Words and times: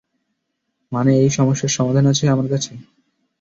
মানে, 0.91 1.11
এই 1.15 1.29
সমস্যার 1.29 1.69
সমাধান 1.69 2.05
আছে 2.05 2.25
আমার 2.29 2.47
কাছে। 2.49 2.71